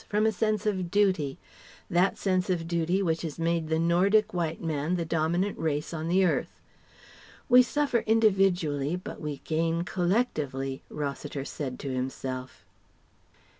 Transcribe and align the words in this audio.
from 0.09 0.25
a 0.25 0.31
sense 0.31 0.65
of 0.65 0.89
duty, 0.89 1.37
that 1.87 2.17
sense 2.17 2.49
of 2.49 2.67
duty 2.67 3.03
which 3.03 3.21
has 3.21 3.37
made 3.37 3.67
the 3.69 3.77
Nordic 3.77 4.33
White 4.33 4.59
man 4.59 4.95
the 4.95 5.05
dominant 5.05 5.55
race 5.59 5.93
on 5.93 6.07
the 6.07 6.25
earth. 6.25 6.59
"We 7.47 7.61
suffer 7.61 7.99
individually 8.07 8.95
but 8.95 9.21
we 9.21 9.41
gain 9.43 9.83
collectively," 9.83 10.81
Rossiter 10.89 11.45
said 11.45 11.77
to 11.81 11.93
himself. 11.93 12.65